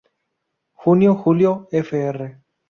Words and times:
Junio-julio, 0.85 1.53
fr. 1.69 2.19